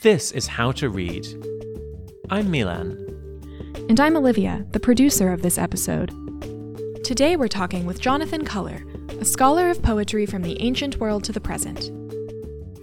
[0.00, 1.26] This is How to Read.
[2.30, 3.04] I'm Milan.
[3.88, 6.10] And I'm Olivia, the producer of this episode.
[7.02, 8.84] Today we're talking with Jonathan Culler,
[9.20, 11.90] a scholar of poetry from the ancient world to the present.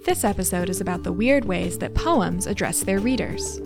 [0.04, 3.62] This episode is about the weird ways that poems address their readers.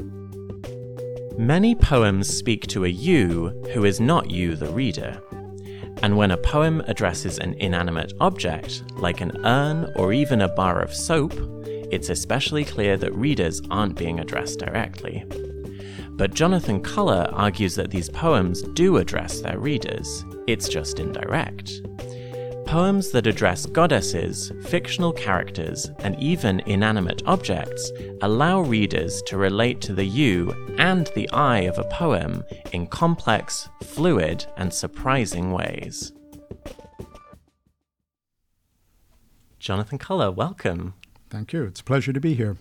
[1.36, 5.20] Many poems speak to a you who is not you, the reader.
[6.04, 10.80] And when a poem addresses an inanimate object, like an urn or even a bar
[10.80, 11.32] of soap,
[11.90, 15.24] it's especially clear that readers aren't being addressed directly.
[16.10, 21.80] But Jonathan Culler argues that these poems do address their readers, it's just indirect.
[22.66, 27.90] Poems that address goddesses, fictional characters, and even inanimate objects
[28.22, 33.68] allow readers to relate to the you and the I of a poem in complex,
[33.82, 36.12] fluid, and surprising ways.
[39.58, 40.94] Jonathan Culler, welcome.
[41.30, 41.64] Thank you.
[41.64, 42.56] It's a pleasure to be here.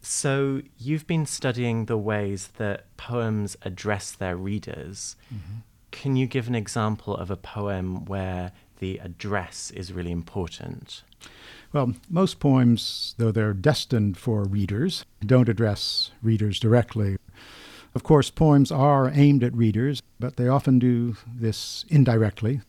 [0.00, 5.16] So, you've been studying the ways that poems address their readers.
[5.32, 5.58] Mm-hmm.
[5.90, 11.02] Can you give an example of a poem where the address is really important?
[11.72, 17.16] Well, most poems, though they're destined for readers, don't address readers directly.
[17.94, 22.60] Of course, poems are aimed at readers, but they often do this indirectly.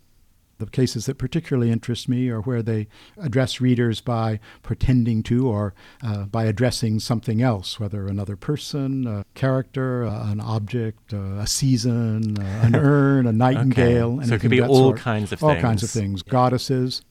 [0.60, 5.74] The cases that particularly interest me are where they address readers by pretending to or
[6.04, 11.48] uh, by addressing something else, whether another person, a character, uh, an object, uh, a
[11.48, 14.18] season, uh, an urn, a nightingale.
[14.18, 14.28] okay.
[14.28, 15.00] So it could be all sort.
[15.00, 15.64] kinds of all things.
[15.64, 16.22] All kinds of things.
[16.24, 17.02] Goddesses.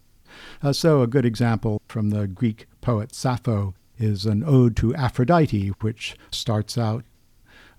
[0.62, 5.68] Uh, so a good example from the Greek poet Sappho is an ode to Aphrodite,
[5.80, 7.04] which starts out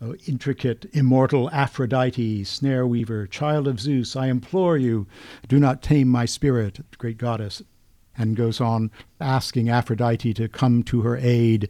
[0.01, 5.07] Oh, intricate, immortal Aphrodite, snare weaver, child of Zeus, I implore you,
[5.49, 7.61] do not tame my spirit, great goddess.
[8.17, 11.69] And goes on asking Aphrodite to come to her aid.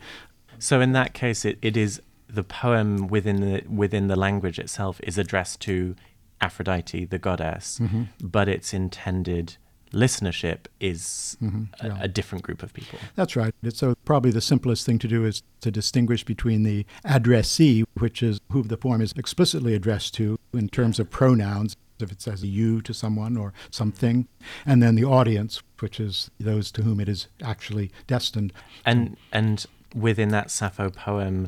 [0.57, 4.99] So in that case, it, it is the poem within the within the language itself
[5.03, 5.95] is addressed to
[6.41, 8.03] Aphrodite, the goddess, mm-hmm.
[8.21, 9.57] but it's intended
[9.91, 11.99] listenership is mm-hmm, yeah.
[11.99, 12.99] a, a, different group of people.
[13.15, 13.53] That's right.
[13.73, 18.39] So probably the simplest thing to do is to distinguish between the addressee, which is
[18.51, 22.81] who the poem is explicitly addressed to in terms of pronouns, if it says you
[22.81, 24.27] to someone or something,
[24.65, 28.53] and then the audience, which is those to whom it is actually destined.
[28.85, 31.47] And and within that Sappho poem,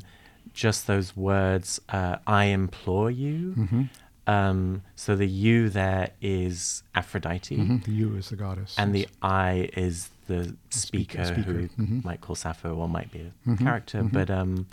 [0.53, 3.83] just those words, uh, "I implore you." Mm-hmm.
[4.31, 7.57] Um, so the you there is Aphrodite.
[7.57, 7.77] Mm-hmm.
[7.79, 8.75] The you is the goddess.
[8.77, 11.41] And the I is the speaker, speaker.
[11.41, 11.99] who mm-hmm.
[12.03, 13.55] might call Sappho or might be a mm-hmm.
[13.55, 13.99] character.
[13.99, 14.17] Mm-hmm.
[14.17, 14.67] But um,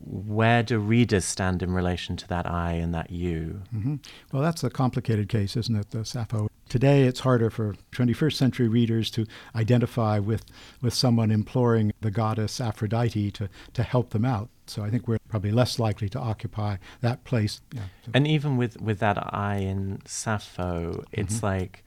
[0.00, 3.62] where do readers stand in relation to that I and that you?
[3.74, 3.96] Mm-hmm.
[4.32, 6.48] Well, that's a complicated case, isn't it, the Sappho?
[6.68, 10.44] Today, it's harder for 21st century readers to identify with,
[10.82, 14.48] with someone imploring the goddess Aphrodite to, to help them out.
[14.66, 17.60] So I think we're probably less likely to occupy that place.
[17.72, 17.82] Yeah.
[18.12, 21.46] And even with, with that I in Sappho, it's mm-hmm.
[21.46, 21.84] like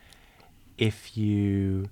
[0.78, 1.90] if you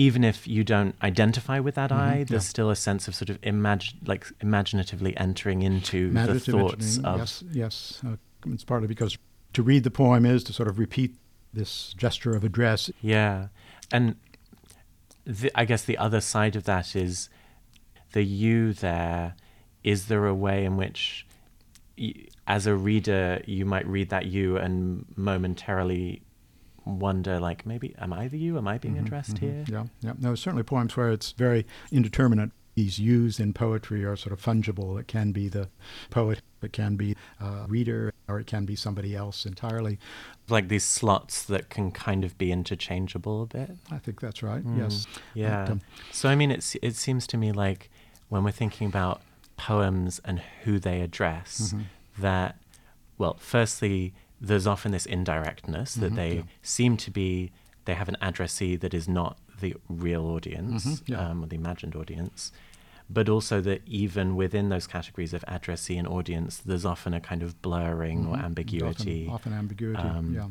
[0.00, 2.48] even if you don't identify with that mm-hmm, I, there's yeah.
[2.48, 7.18] still a sense of sort of imag- like imaginatively entering into the thoughts of.
[7.18, 8.00] Yes, yes.
[8.06, 8.16] Uh,
[8.46, 9.18] it's partly because
[9.52, 11.16] to read the poem is to sort of repeat
[11.52, 12.90] this gesture of address.
[13.02, 13.48] Yeah,
[13.92, 14.16] and
[15.26, 17.28] the, I guess the other side of that is
[18.12, 19.34] the you there.
[19.84, 21.26] Is there a way in which,
[22.46, 26.22] as a reader, you might read that you and momentarily
[26.84, 28.58] wonder like maybe am I the you?
[28.58, 29.46] Am I being mm-hmm, addressed mm-hmm.
[29.46, 29.64] here?
[29.68, 30.12] Yeah, yeah.
[30.18, 32.50] No, certainly poems where it's very indeterminate.
[32.76, 34.98] These yous in poetry are sort of fungible.
[34.98, 35.68] It can be the
[36.08, 39.98] poet, it can be a reader, or it can be somebody else entirely.
[40.48, 43.70] Like these slots that can kind of be interchangeable a bit.
[43.90, 44.64] I think that's right.
[44.64, 45.06] Mm, yes.
[45.34, 45.64] Yeah.
[45.64, 45.80] But, um,
[46.12, 47.90] so I mean, it's it seems to me like
[48.28, 49.20] when we're thinking about
[49.56, 51.82] poems and who they address, mm-hmm.
[52.22, 52.56] that
[53.18, 56.42] well, firstly there's often this indirectness that mm-hmm, they yeah.
[56.62, 57.52] seem to be
[57.84, 61.30] they have an addressee that is not the real audience mm-hmm, yeah.
[61.30, 62.52] um, or the imagined audience
[63.08, 67.42] but also that even within those categories of addressee and audience there's often a kind
[67.42, 68.34] of blurring mm-hmm.
[68.34, 70.48] or ambiguity often, often ambiguity um, yeah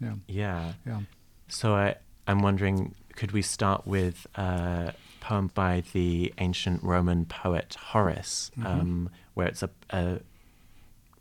[0.00, 1.00] yeah yeah yeah
[1.46, 1.94] so i
[2.26, 8.66] i'm wondering could we start with a poem by the ancient roman poet horace mm-hmm.
[8.66, 10.20] um, where it's a, a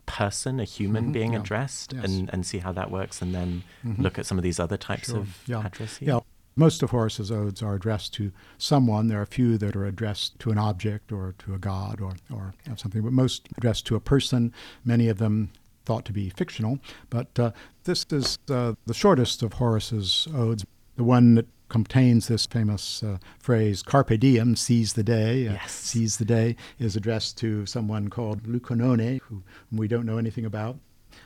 [0.07, 1.39] person, a human mm-hmm, being yeah.
[1.39, 2.05] addressed, yes.
[2.05, 4.01] and, and see how that works, and then mm-hmm.
[4.01, 5.19] look at some of these other types sure.
[5.19, 5.61] of yeah.
[6.07, 6.19] Yeah.
[6.55, 9.07] Most of Horace's odes are addressed to someone.
[9.07, 12.13] There are a few that are addressed to an object or to a god or,
[12.33, 14.51] or something, but most addressed to a person.
[14.83, 15.51] Many of them
[15.85, 16.79] thought to be fictional.
[17.11, 17.51] But uh,
[17.83, 20.65] this is uh, the shortest of Horace's odes,
[20.95, 25.47] the one that contains this famous uh, phrase carpe diem seize the day.
[25.47, 25.71] Uh, yes.
[25.71, 30.77] seize the day is addressed to someone called Leuconoe who we don't know anything about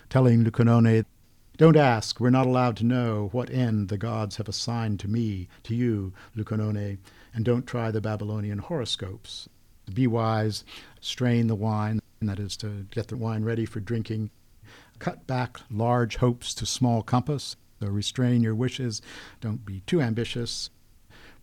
[0.10, 1.06] telling Leuconoe
[1.58, 2.20] don't ask.
[2.20, 6.14] We're not allowed to know what end the gods have assigned to me to you
[6.36, 6.98] Leuconoe
[7.34, 9.48] and don't try the babylonian horoscopes.
[9.94, 10.64] Be wise.
[11.02, 14.30] Strain the wine and that is to get the wine ready for drinking.
[15.00, 19.02] Cut back large hopes to small compass so restrain your wishes.
[19.40, 20.70] Don't be too ambitious.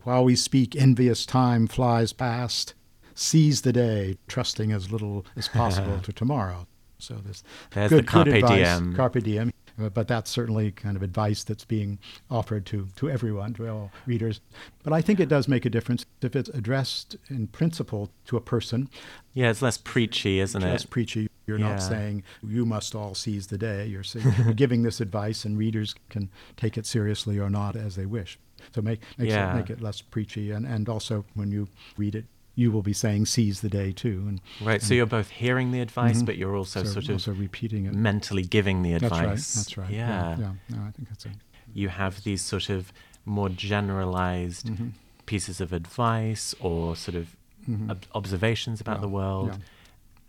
[0.03, 2.73] While we speak, envious time flies past.
[3.13, 6.67] Seize the day, trusting as little as possible to tomorrow.
[6.97, 8.95] So this There's good, the carpe good advice, diem.
[8.95, 9.51] Carpe diem.
[9.77, 11.99] But that's certainly kind of advice that's being
[12.29, 14.41] offered to, to everyone, to all readers.
[14.83, 18.41] But I think it does make a difference if it's addressed in principle to a
[18.41, 18.89] person.
[19.33, 20.71] Yeah, it's less preachy, isn't it's it?
[20.71, 21.28] Less preachy.
[21.49, 21.69] You're yeah.
[21.69, 23.87] not saying you must all seize the day.
[23.87, 27.95] You're, saying, you're giving this advice, and readers can take it seriously or not as
[27.95, 28.37] they wish.
[28.75, 29.51] So make yeah.
[29.51, 31.67] it, make it less preachy, and, and also when you
[31.97, 34.25] read it, you will be saying seize the day too.
[34.27, 34.73] And, right.
[34.73, 36.25] And so you're both hearing the advice, mm-hmm.
[36.25, 39.55] but you're also so sort of also repeating it, mentally giving the advice.
[39.55, 39.87] That's right.
[39.87, 39.89] That's right.
[39.91, 40.37] Yeah.
[40.37, 40.53] Yeah.
[40.69, 40.75] yeah.
[40.75, 41.31] No, I think that's it.
[41.73, 42.91] You have these sort of
[43.25, 44.89] more generalized mm-hmm.
[45.25, 47.35] pieces of advice or sort of
[47.69, 47.91] mm-hmm.
[47.91, 49.01] ob- observations about yeah.
[49.01, 49.59] the world,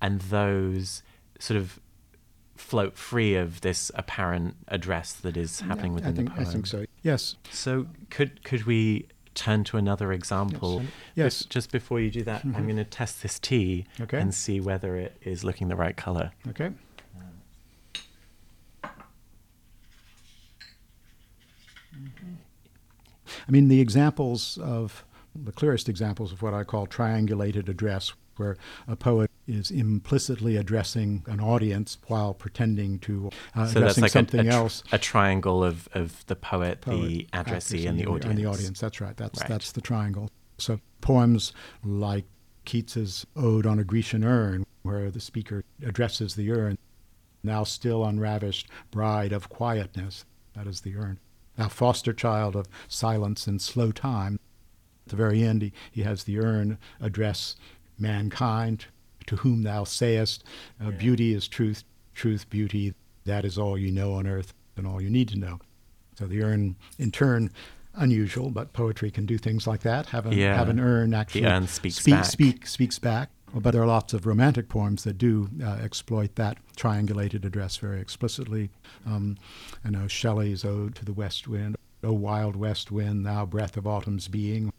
[0.00, 1.02] and those
[1.40, 1.80] sort of
[2.56, 6.46] float free of this apparent address that is happening yeah, within think, the poem.
[6.46, 6.84] I think so.
[7.02, 7.34] Yes.
[7.50, 10.82] So could could we turn to another example?
[11.14, 11.44] Yes.
[11.46, 12.56] Just before you do that, mm-hmm.
[12.56, 14.20] I'm going to test this tea okay.
[14.20, 16.32] and see whether it is looking the right color.
[16.48, 16.70] Okay.
[23.48, 25.04] I mean, the examples of
[25.34, 28.56] the clearest examples of what I call triangulated address, where
[28.88, 34.40] a poet is implicitly addressing an audience while pretending to uh, so addressing like something
[34.40, 34.82] a, a tr- else.
[34.90, 38.24] A triangle of, of the poet, poet the addressee, and the audience.
[38.24, 38.80] And the audience.
[38.80, 39.16] That's right.
[39.16, 39.48] That's right.
[39.48, 40.30] that's the triangle.
[40.58, 41.52] So poems
[41.84, 42.24] like
[42.64, 46.78] Keats's Ode on a Grecian Urn, where the speaker addresses the urn,
[47.42, 50.24] now still unravished bride of quietness.
[50.54, 51.18] That is the urn.
[51.58, 54.38] Now foster child of silence and slow time.
[55.06, 57.56] At the very end, he, he has the urn address
[58.00, 58.86] mankind,
[59.26, 60.44] to whom thou sayest,
[60.80, 60.96] uh, yeah.
[60.96, 62.94] Beauty is truth, truth, beauty,
[63.24, 65.60] that is all you know on earth and all you need to know.
[66.18, 67.50] So the urn, in turn,
[67.94, 70.06] unusual, but poetry can do things like that.
[70.06, 70.56] Have, a, yeah.
[70.56, 72.24] have an urn actually the urn speaks speak, back.
[72.24, 73.30] Speak, speaks back.
[73.52, 78.00] But there are lots of romantic poems that do uh, exploit that triangulated address very
[78.00, 78.70] explicitly.
[79.04, 79.38] Um,
[79.84, 83.86] I know Shelley's Ode to the West Wind, O wild west wind, thou breath of
[83.86, 84.72] autumn's being,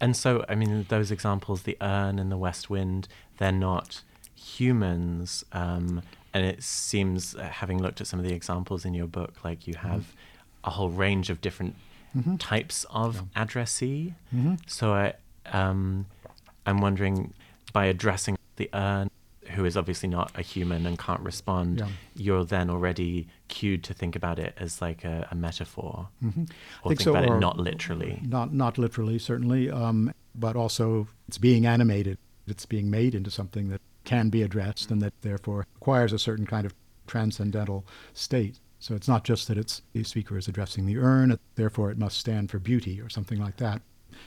[0.00, 3.08] and so, I mean, those examples, the urn and the west wind,
[3.38, 4.02] they're not
[4.34, 5.44] humans.
[5.52, 6.02] Um,
[6.34, 9.66] and it seems, uh, having looked at some of the examples in your book, like
[9.66, 9.88] you mm-hmm.
[9.88, 10.64] have mm-hmm.
[10.64, 11.74] a whole range of different
[12.16, 12.36] mm-hmm.
[12.36, 13.42] types of yeah.
[13.42, 14.14] addressee.
[14.34, 14.54] Mm-hmm.
[14.66, 15.14] So I,
[15.46, 16.06] um,
[16.66, 17.32] I'm wondering,
[17.72, 19.10] by addressing the urn,
[19.48, 21.88] who is obviously not a human and can't respond, yeah.
[22.14, 26.42] you're then already cued to think about it as like a, a metaphor, mm-hmm.
[26.42, 28.20] or think, think so, about it not literally.
[28.22, 32.18] Not not literally, certainly, um, but also it's being animated.
[32.46, 36.46] It's being made into something that can be addressed and that therefore requires a certain
[36.46, 36.74] kind of
[37.06, 37.84] transcendental
[38.14, 38.60] state.
[38.78, 42.18] So it's not just that it's the speaker is addressing the urn, therefore it must
[42.18, 43.82] stand for beauty or something like that.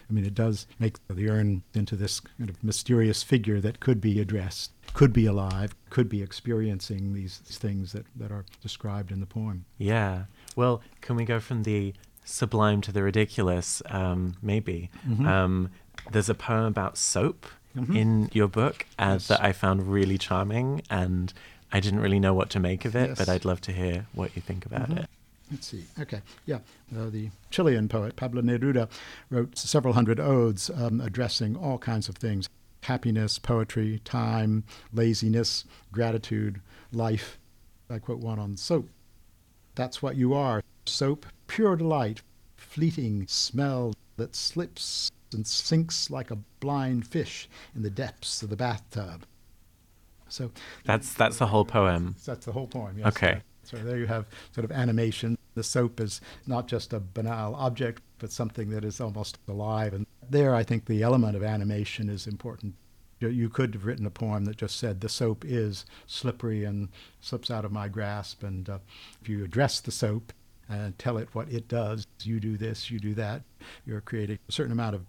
[0.09, 4.01] I mean, it does make the urn into this kind of mysterious figure that could
[4.01, 9.19] be addressed, could be alive, could be experiencing these things that, that are described in
[9.19, 9.65] the poem.
[9.77, 10.23] Yeah.
[10.55, 11.93] Well, can we go from the
[12.23, 13.81] sublime to the ridiculous?
[13.87, 14.89] Um, maybe.
[15.07, 15.27] Mm-hmm.
[15.27, 15.69] Um,
[16.11, 17.95] there's a poem about soap mm-hmm.
[17.95, 19.27] in your book uh, yes.
[19.27, 21.33] that I found really charming, and
[21.71, 23.17] I didn't really know what to make of it, yes.
[23.17, 24.99] but I'd love to hear what you think about mm-hmm.
[24.99, 25.09] it.
[25.51, 25.85] Let's see.
[25.99, 26.21] Okay.
[26.45, 26.59] Yeah.
[26.95, 28.89] Uh, the Chilean poet Pablo Neruda
[29.29, 32.47] wrote several hundred odes um, addressing all kinds of things
[32.83, 34.63] happiness, poetry, time,
[34.93, 37.37] laziness, gratitude, life.
[37.89, 38.89] I quote one on soap.
[39.75, 40.61] That's what you are.
[40.85, 42.21] Soap, pure delight,
[42.55, 48.55] fleeting smell that slips and sinks like a blind fish in the depths of the
[48.55, 49.25] bathtub.
[50.27, 50.51] So
[50.85, 52.15] that's that's the whole poem.
[52.25, 52.97] That's the whole poem.
[52.99, 53.07] Yes.
[53.07, 53.41] Okay.
[53.69, 55.37] So there you have sort of animation.
[55.53, 59.93] The soap is not just a banal object, but something that is almost alive.
[59.93, 62.73] And there, I think the element of animation is important.
[63.19, 66.89] You could have written a poem that just said, The soap is slippery and
[67.21, 68.41] slips out of my grasp.
[68.41, 68.79] And uh,
[69.21, 70.33] if you address the soap
[70.67, 73.43] and tell it what it does, you do this, you do that,
[73.85, 75.05] you're creating a certain amount of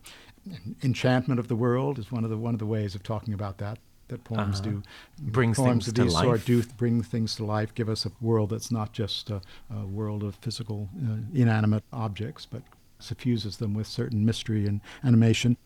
[0.83, 3.57] enchantment of the world, is one of the, one of the ways of talking about
[3.59, 3.79] that
[4.11, 4.71] that poems uh-huh.
[4.71, 4.83] do.
[5.19, 8.12] Brings poems things of to these sort do bring things to life, give us a
[8.21, 9.40] world that's not just a,
[9.75, 12.62] a world of physical, uh, inanimate objects, but
[12.99, 15.57] suffuses them with certain mystery and animation.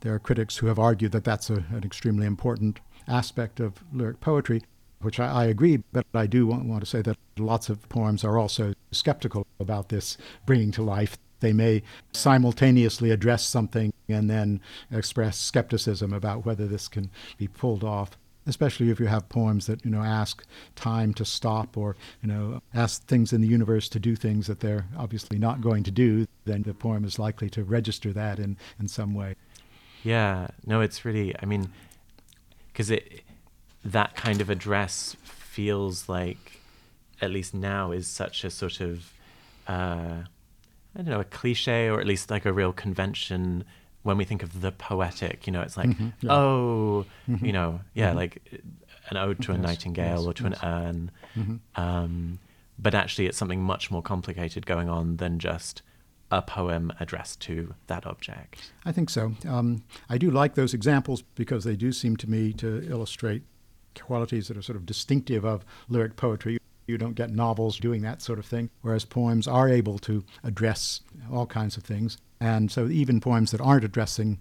[0.00, 4.20] There are critics who have argued that that's a, an extremely important aspect of lyric
[4.20, 4.62] poetry,
[5.00, 8.24] which I, I agree, but I do want, want to say that lots of poems
[8.24, 11.18] are also skeptical about this bringing to life.
[11.40, 14.60] They may simultaneously address something and then
[14.90, 19.84] express skepticism about whether this can be pulled off especially if you have poems that
[19.84, 20.44] you know ask
[20.74, 24.60] time to stop or you know ask things in the universe to do things that
[24.60, 28.56] they're obviously not going to do then the poem is likely to register that in
[28.78, 29.34] in some way.
[30.02, 30.48] Yeah.
[30.64, 31.70] No it's really i mean
[32.68, 33.22] because it
[33.84, 36.60] that kind of address feels like
[37.20, 39.12] at least now is such a sort of
[39.68, 40.22] uh,
[40.94, 43.64] i don't know a cliche or at least like a real convention
[44.06, 46.32] when we think of the poetic, you know, it's like, mm-hmm, yeah.
[46.32, 47.44] oh, mm-hmm.
[47.44, 48.18] you know, yeah, mm-hmm.
[48.18, 48.62] like
[49.10, 50.58] an ode to a yes, nightingale yes, or to yes.
[50.62, 51.10] an urn.
[51.36, 51.82] Mm-hmm.
[51.82, 52.38] Um,
[52.78, 55.82] but actually, it's something much more complicated going on than just
[56.30, 58.70] a poem addressed to that object.
[58.84, 59.34] I think so.
[59.48, 63.42] Um, I do like those examples because they do seem to me to illustrate
[64.00, 66.58] qualities that are sort of distinctive of lyric poetry.
[66.86, 71.00] You don't get novels doing that sort of thing, whereas poems are able to address
[71.32, 72.18] all kinds of things.
[72.40, 74.38] And so even poems that aren't addressing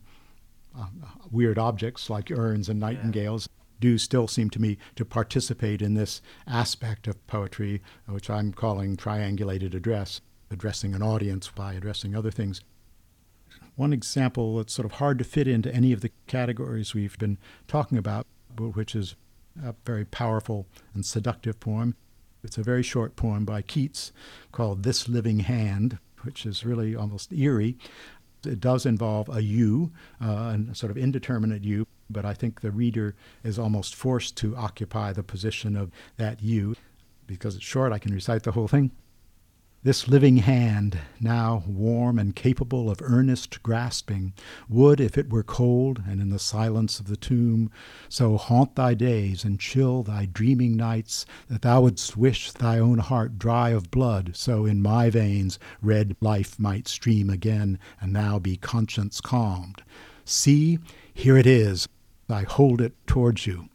[0.78, 0.88] uh,
[1.32, 3.50] weird objects like urns and nightingales
[3.80, 8.96] do still seem to me to participate in this aspect of poetry, which I'm calling
[8.96, 10.22] triangulated address,
[10.52, 12.62] addressing an audience by addressing other things.
[13.76, 17.38] One example that's sort of hard to fit into any of the categories we've been
[17.68, 18.26] talking about,
[18.58, 19.16] which is
[19.62, 21.96] a very powerful and seductive poem.
[22.46, 24.12] It's a very short poem by Keats
[24.52, 27.76] called This Living Hand, which is really almost eerie.
[28.46, 29.92] It does involve a you,
[30.24, 34.56] uh, a sort of indeterminate you, but I think the reader is almost forced to
[34.56, 36.76] occupy the position of that you.
[37.26, 38.92] Because it's short, I can recite the whole thing.
[39.86, 44.34] This living hand, now warm and capable of earnest grasping,
[44.68, 47.70] would, if it were cold and in the silence of the tomb,
[48.10, 52.98] so haunt thy days and chill thy dreaming nights that thou wouldst wish thy own
[52.98, 58.40] heart dry of blood, so in my veins red life might stream again, and thou
[58.40, 59.84] be conscience calmed.
[60.24, 60.80] See,
[61.14, 61.88] here it is.
[62.28, 63.70] I hold it towards you.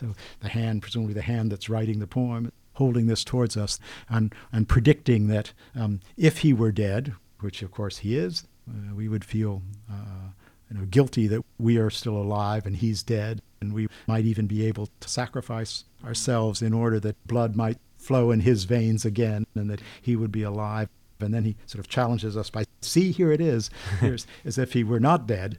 [0.00, 4.34] So the hand, presumably the hand that's writing the poem, holding this towards us and,
[4.52, 9.08] and predicting that um, if he were dead, which of course he is, uh, we
[9.08, 10.30] would feel uh,
[10.70, 13.42] you know, guilty that we are still alive and he's dead.
[13.60, 18.30] And we might even be able to sacrifice ourselves in order that blood might flow
[18.30, 20.88] in his veins again and that he would be alive.
[21.20, 23.70] And then he sort of challenges us by, see, here it is,
[24.00, 25.58] Here's, as if he were not dead.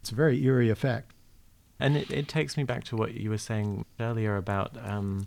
[0.00, 1.12] It's a very eerie effect.
[1.80, 5.26] And it, it takes me back to what you were saying earlier about um,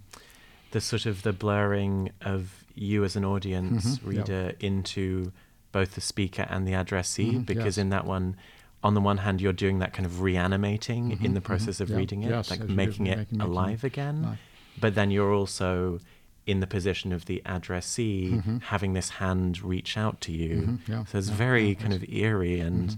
[0.73, 4.55] the sort of the blurring of you as an audience mm-hmm, reader yep.
[4.59, 5.31] into
[5.71, 7.77] both the speaker and the addressee mm-hmm, because yes.
[7.77, 8.35] in that one
[8.83, 11.45] on the one hand you're doing that kind of reanimating mm-hmm, in the mm-hmm.
[11.45, 14.39] process of reading it yes, like making it making alive again.
[14.81, 15.99] but then you're also
[16.47, 18.57] in the position of the addressee mm-hmm.
[18.57, 20.55] having this hand reach out to you.
[20.55, 22.97] Mm-hmm, yeah, so it's yeah, very kind of eerie and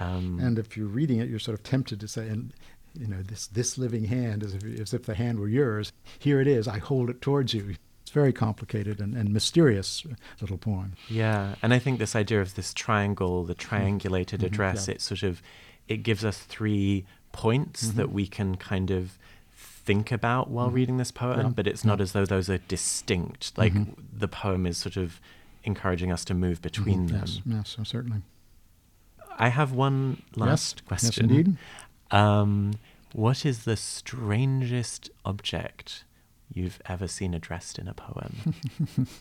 [0.00, 2.52] um, and if you're reading it, you're sort of tempted to say, and
[2.98, 5.92] you know, this, this living hand, as if, as if the hand were yours.
[6.18, 6.66] Here it is.
[6.66, 7.76] I hold it towards you.
[8.02, 10.04] It's very complicated and, and mysterious
[10.40, 10.94] little poem.
[11.08, 13.74] Yeah, and I think this idea of this triangle, the mm-hmm.
[13.74, 14.46] triangulated mm-hmm.
[14.46, 14.94] address, yeah.
[14.94, 15.42] it sort of
[15.88, 17.96] it gives us three points mm-hmm.
[17.98, 19.18] that we can kind of
[19.54, 20.76] think about while mm-hmm.
[20.76, 21.52] reading this poem, yeah.
[21.54, 22.02] but it's not yeah.
[22.04, 23.56] as though those are distinct.
[23.56, 24.00] Like mm-hmm.
[24.12, 25.20] the poem is sort of
[25.64, 27.24] encouraging us to move between them.
[27.44, 28.22] Yes, yes, certainly.
[29.38, 31.28] I have one last yes, question.
[31.28, 31.56] Yes, indeed.
[32.10, 32.74] Um,
[33.12, 36.04] what is the strangest object
[36.52, 38.54] you've ever seen addressed in a poem?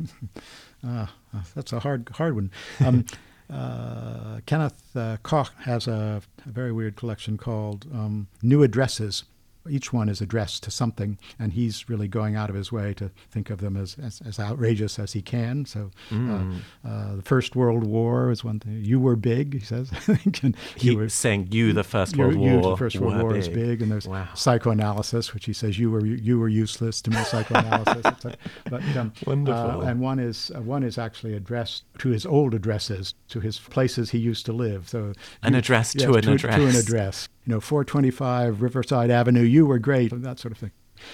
[0.83, 1.13] ah,
[1.55, 2.51] that's a hard, hard one.
[2.83, 3.05] Um,
[3.49, 9.23] uh, Kenneth uh, Koch has a, a, very weird collection called um, New Addresses
[9.69, 13.11] each one is addressed to something, and he's really going out of his way to
[13.29, 15.65] think of them as, as, as outrageous as he can.
[15.65, 16.61] So, uh, mm.
[16.85, 18.81] uh, uh, the First World War is one thing.
[18.83, 19.89] You were big, he says.
[20.75, 23.39] he was saying you, the First World you, War, you, the First World War big.
[23.39, 24.27] is big, and there's wow.
[24.33, 27.17] psychoanalysis, which he says you were you were useless to me.
[27.27, 28.35] Psychoanalysis,
[28.69, 29.81] but um, wonderful.
[29.81, 33.59] Uh, and one is uh, one is actually addressed to his old addresses, to his
[33.59, 34.87] places he used to live.
[34.87, 36.55] So an you, address yes, to an to, address.
[36.55, 40.57] To an address you know, 425 Riverside Avenue, you were great, and that sort of
[40.57, 40.71] thing.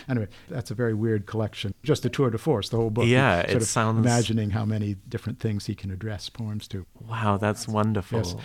[0.09, 1.75] Anyway, that's a very weird collection.
[1.83, 3.05] Just a tour de force, the whole book.
[3.05, 3.99] Yeah, it sounds.
[3.99, 6.87] Imagining how many different things he can address poems to.
[7.07, 8.19] Wow, that's wonderful.
[8.19, 8.35] Yes.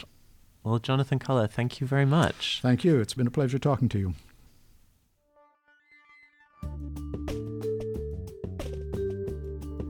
[0.65, 2.59] Well, Jonathan Culler, thank you very much.
[2.61, 3.01] Thank you.
[3.01, 4.15] It's been a pleasure talking to you.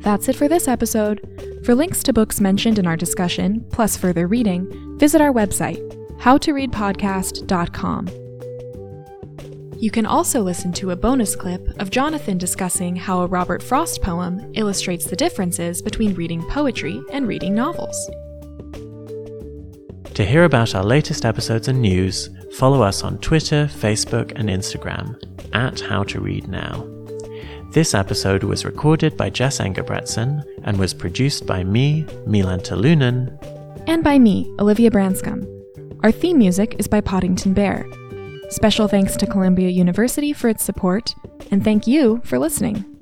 [0.02, 1.20] That's it for this episode.
[1.64, 8.08] For links to books mentioned in our discussion, plus further reading, visit our website, howtoreadpodcast.com.
[9.80, 14.02] You can also listen to a bonus clip of Jonathan discussing how a Robert Frost
[14.02, 18.10] poem illustrates the differences between reading poetry and reading novels.
[20.14, 25.16] To hear about our latest episodes and news, follow us on Twitter, Facebook, and Instagram
[25.54, 26.84] at How to Read Now.
[27.70, 33.30] This episode was recorded by Jess Engebretson and was produced by me, Milan Talunen,
[33.86, 35.57] And by me, Olivia Branscombe.
[36.04, 37.84] Our theme music is by Poddington Bear.
[38.50, 41.16] Special thanks to Columbia University for its support,
[41.50, 42.97] and thank you for listening.